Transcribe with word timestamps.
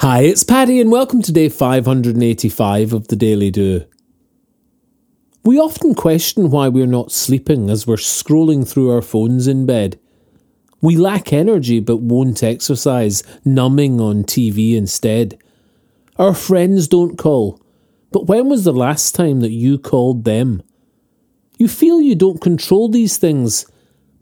Hi, 0.00 0.22
it's 0.22 0.44
Paddy, 0.44 0.80
and 0.80 0.90
welcome 0.90 1.20
to 1.20 1.30
day 1.30 1.50
585 1.50 2.94
of 2.94 3.08
the 3.08 3.16
Daily 3.16 3.50
Do. 3.50 3.84
We 5.44 5.58
often 5.58 5.94
question 5.94 6.50
why 6.50 6.68
we're 6.68 6.86
not 6.86 7.12
sleeping 7.12 7.68
as 7.68 7.86
we're 7.86 7.96
scrolling 7.96 8.66
through 8.66 8.90
our 8.90 9.02
phones 9.02 9.46
in 9.46 9.66
bed. 9.66 10.00
We 10.80 10.96
lack 10.96 11.34
energy 11.34 11.80
but 11.80 11.98
won't 11.98 12.42
exercise, 12.42 13.22
numbing 13.44 14.00
on 14.00 14.24
TV 14.24 14.74
instead. 14.74 15.36
Our 16.16 16.32
friends 16.32 16.88
don't 16.88 17.18
call, 17.18 17.60
but 18.10 18.26
when 18.26 18.48
was 18.48 18.64
the 18.64 18.72
last 18.72 19.14
time 19.14 19.40
that 19.40 19.52
you 19.52 19.78
called 19.78 20.24
them? 20.24 20.62
You 21.58 21.68
feel 21.68 22.00
you 22.00 22.14
don't 22.14 22.40
control 22.40 22.88
these 22.88 23.18
things, 23.18 23.66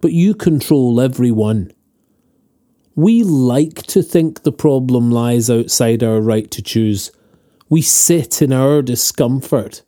but 0.01 0.11
you 0.11 0.35
control 0.35 1.01
every 1.01 1.31
one. 1.31 1.71
We 2.99 3.23
like 3.23 3.85
to 3.85 4.03
think 4.03 4.43
the 4.43 4.51
problem 4.51 5.13
lies 5.13 5.49
outside 5.49 6.03
our 6.03 6.21
right 6.21 6.51
to 6.51 6.61
choose. 6.61 7.13
We 7.69 7.81
sit 7.81 8.43
in 8.43 8.53
our 8.53 8.83
discomfort, 8.83 9.83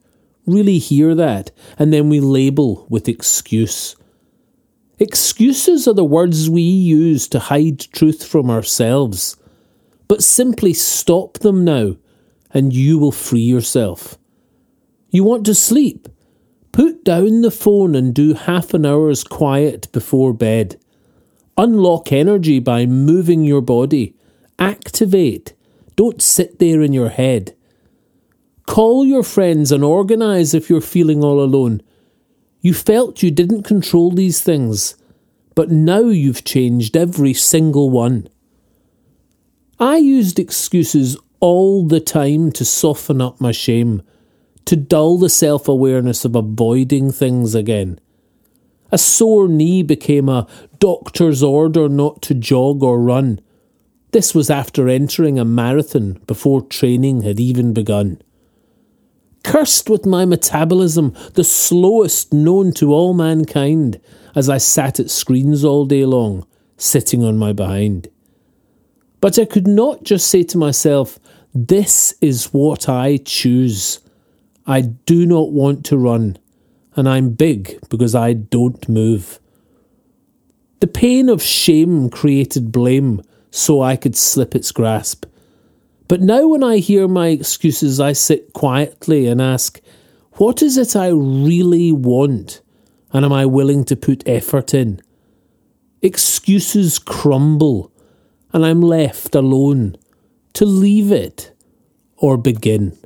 really 0.47 0.79
hear 0.79 1.17
that, 1.17 1.51
and 1.77 1.93
then 1.93 2.09
we 2.09 2.21
label 2.21 2.87
with 2.89 3.09
excuse. 3.09 3.97
Excuses 5.01 5.89
are 5.89 5.93
the 5.93 6.05
words 6.05 6.49
we 6.49 6.63
use 6.63 7.27
to 7.31 7.41
hide 7.41 7.81
truth 7.81 8.25
from 8.25 8.49
ourselves. 8.49 9.37
But 10.07 10.23
simply 10.23 10.73
stop 10.73 11.41
them 11.41 11.65
now, 11.65 11.97
and 12.55 12.73
you 12.73 12.97
will 12.97 13.11
free 13.11 13.41
yourself. 13.41 14.19
You 15.11 15.25
want 15.25 15.45
to 15.47 15.55
sleep? 15.57 16.09
Put 16.71 17.03
down 17.03 17.41
the 17.41 17.51
phone 17.51 17.97
and 17.97 18.15
do 18.15 18.35
half 18.35 18.73
an 18.73 18.87
hour's 18.87 19.25
quiet 19.25 19.91
before 19.91 20.33
bed. 20.33 20.80
Unlock 21.61 22.11
energy 22.11 22.59
by 22.59 22.87
moving 22.87 23.45
your 23.45 23.61
body. 23.61 24.15
Activate. 24.59 25.53
Don't 25.95 26.23
sit 26.23 26.59
there 26.59 26.81
in 26.81 26.95
your 26.95 27.11
head. 27.11 27.55
Call 28.67 29.05
your 29.05 29.23
friends 29.23 29.71
and 29.71 29.85
organise 29.85 30.55
if 30.55 30.71
you're 30.71 30.81
feeling 30.81 31.23
all 31.23 31.39
alone. 31.39 31.83
You 32.63 32.73
felt 32.73 33.23
you 33.23 33.31
didn't 33.31 33.65
control 33.65 34.11
these 34.11 34.41
things, 34.41 34.97
but 35.55 35.71
now 35.71 36.05
you've 36.05 36.45
changed 36.45 36.97
every 36.97 37.35
single 37.35 37.91
one. 37.91 38.31
I 39.79 39.99
used 39.99 40.39
excuses 40.39 41.19
all 41.41 41.87
the 41.87 42.01
time 42.01 42.53
to 42.53 42.65
soften 42.65 43.21
up 43.21 43.39
my 43.39 43.53
shame, 43.53 44.01
to 44.65 44.77
dull 44.77 45.19
the 45.19 45.29
self 45.29 45.69
awareness 45.69 46.25
of 46.25 46.35
avoiding 46.35 47.13
things 47.13 47.55
again. 47.55 48.01
A 48.93 48.99
sore 48.99 49.49
knee 49.49 49.83
became 49.83 50.29
a 50.29 50.47
doctor's 50.79 51.43
order 51.43 51.89
not 51.89 52.23
to 52.23 52.35
jog 52.35 52.83
or 52.83 53.01
run. 53.01 53.41
This 54.13 54.35
was 54.35 54.51
after 54.51 54.89
entering 54.89 55.39
a 55.39 55.45
marathon 55.45 56.21
before 56.27 56.63
training 56.63 57.23
had 57.23 57.39
even 57.39 57.73
begun. 57.73 58.21
Cursed 59.45 59.89
with 59.89 60.05
my 60.05 60.25
metabolism, 60.25 61.15
the 61.35 61.45
slowest 61.45 62.33
known 62.33 62.73
to 62.73 62.93
all 62.93 63.15
mankind, 63.15 64.01
as 64.35 64.49
I 64.49 64.59
sat 64.59 65.01
at 65.01 65.11
screens 65.11 65.65
all 65.65 65.87
day 65.87 66.05
long, 66.05 66.47
sitting 66.77 67.25
on 67.25 67.39
my 67.39 67.53
behind. 67.53 68.09
But 69.21 69.39
I 69.39 69.45
could 69.45 69.67
not 69.67 70.03
just 70.03 70.27
say 70.27 70.43
to 70.45 70.59
myself, 70.59 71.19
This 71.55 72.15
is 72.21 72.47
what 72.47 72.89
I 72.89 73.19
choose. 73.19 74.01
I 74.67 74.81
do 74.83 75.27
not 75.27 75.53
want 75.53 75.85
to 75.87 75.97
run 75.97 76.37
and 76.97 77.09
I'm 77.09 77.31
big 77.31 77.79
because 77.89 78.15
I 78.15 78.33
don't 78.33 78.89
move. 78.89 79.39
The 80.81 80.87
pain 80.87 81.29
of 81.29 81.43
shame 81.43 82.11
created 82.11 82.73
blame 82.73 83.23
so 83.51 83.83
I 83.83 83.97
could 83.97 84.17
slip 84.17 84.55
its 84.55 84.73
grasp. 84.73 85.27
But 86.09 86.21
now, 86.21 86.49
when 86.49 86.65
I 86.65 86.79
hear 86.79 87.07
my 87.07 87.29
excuses, 87.29 88.01
I 88.01 88.15
sit 88.15 88.53
quietly 88.53 89.27
and 89.29 89.41
ask, 89.41 89.81
What 90.33 90.63
is 90.63 90.77
it 90.77 90.97
I 90.97 91.09
really 91.09 91.93
want? 91.93 92.63
And 93.13 93.25
am 93.25 93.33
I 93.33 93.47
willing 93.47 93.85
to 93.85 93.97
put 93.97 94.27
effort 94.27 94.75
in? 94.75 95.01
Excuses 96.03 96.99
crumble, 96.99 97.93
and 98.53 98.65
I'm 98.65 98.81
left 98.81 99.35
alone 99.35 99.97
to 100.55 100.65
leave 100.65 101.13
it 101.13 101.53
or 102.17 102.37
begin. 102.37 102.97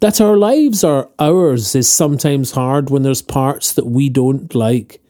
That 0.00 0.18
our 0.18 0.38
lives 0.38 0.82
are 0.82 1.10
ours 1.18 1.74
is 1.74 1.90
sometimes 1.90 2.52
hard 2.52 2.88
when 2.88 3.02
there's 3.02 3.20
parts 3.20 3.72
that 3.74 3.86
we 3.86 4.08
don't 4.08 4.54
like. 4.54 5.02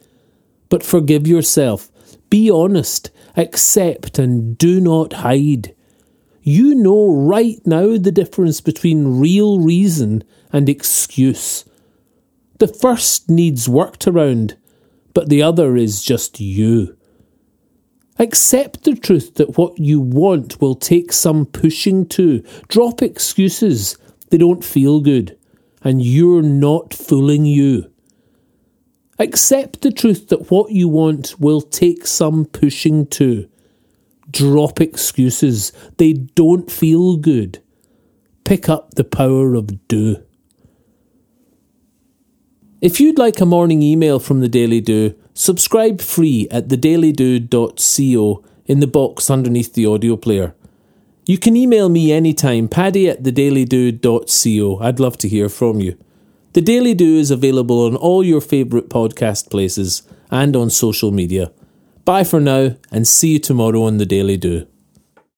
But 0.69 0.83
forgive 0.83 1.29
yourself, 1.29 1.91
be 2.29 2.51
honest, 2.51 3.11
accept, 3.37 4.19
and 4.19 4.59
do 4.59 4.81
not 4.81 5.13
hide. 5.13 5.77
You 6.43 6.75
know 6.75 7.13
right 7.13 7.65
now 7.65 7.99
the 7.99 8.11
difference 8.11 8.61
between 8.61 9.21
real 9.21 9.61
reason 9.61 10.25
and 10.53 10.69
excuse. 10.69 11.65
The 12.59 12.67
first 12.67 13.31
needs 13.31 13.69
worked 13.69 14.09
around, 14.09 14.57
but 15.15 15.29
the 15.29 15.41
other 15.41 15.77
is 15.77 16.03
just 16.03 16.41
you. 16.41 16.97
Accept 18.19 18.83
the 18.83 18.97
truth 18.97 19.37
that 19.37 19.57
what 19.57 19.79
you 19.79 20.01
want 20.01 20.61
will 20.61 20.75
take 20.75 21.13
some 21.13 21.47
pushing 21.47 22.07
to. 22.09 22.45
Drop 22.69 23.03
excuses 23.03 23.97
they 24.31 24.39
don't 24.39 24.65
feel 24.65 25.01
good, 25.01 25.37
and 25.83 26.03
you're 26.03 26.43
not 26.43 26.95
fooling 26.95 27.45
you. 27.45 27.91
Accept 29.19 29.83
the 29.83 29.93
truth 29.93 30.29
that 30.29 30.51
what 30.51 30.73
you 30.73 30.89
want 30.89 31.39
will 31.39 31.61
take 31.61 32.07
some 32.07 32.47
pushing 32.47 33.07
to. 33.09 33.49
Drop 34.31 34.81
excuses, 34.81 35.73
they 35.99 36.13
don't 36.13 36.71
feel 36.71 37.17
good. 37.17 37.61
Pick 38.45 38.69
up 38.69 38.95
the 38.95 39.05
power 39.05 39.55
of 39.55 39.87
do. 39.89 40.25
If 42.81 42.99
you'd 42.99 43.19
like 43.19 43.41
a 43.43 43.47
morning 43.47 43.83
email 43.83 44.19
from 44.19 44.41
the 44.41 44.49
Daily 44.49 44.81
Do, 44.81 45.15
subscribe 45.35 46.01
free 46.01 46.49
at 46.51 46.69
thedailydo.co 46.69 48.45
in 48.65 48.81
the 48.81 48.87
box 48.87 49.29
underneath 49.29 49.75
the 49.75 49.85
audio 49.85 50.17
player. 50.17 50.55
You 51.27 51.39
can 51.39 51.57
email 51.57 51.89
me 51.89 52.13
anytime, 52.13 52.69
paddy 52.69 53.09
at 53.09 53.23
thedailydo.co. 53.23 54.79
I'd 54.81 55.01
love 55.01 55.19
to 55.19 55.29
hear 55.29 55.49
from 55.49 55.81
you. 55.81 55.97
The 56.55 56.61
Daily 56.61 56.95
Do 56.95 57.17
is 57.19 57.31
available 57.31 57.85
on 57.87 57.95
all 57.95 58.25
your 58.25 58.41
favourite 58.41 58.89
podcast 58.89 59.51
places 59.51 60.03
and 60.31 60.57
on 60.57 60.71
social 60.71 61.13
media. 61.13 61.53
Bye 62.05 62.25
for 62.25 62.41
now, 62.41 62.77
and 62.91 63.07
see 63.07 63.35
you 63.35 63.39
tomorrow 63.39 63.85
on 63.85 63.99
The 63.99 64.07
Daily 64.07 64.37
Do. 64.37 64.67